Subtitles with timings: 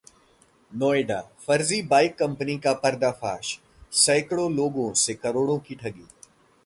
[0.71, 3.59] नोएडा: फर्जी bike company का पर्दाफाश,
[3.95, 6.07] सैकड़ों लोगों से करोड़ों की ठगी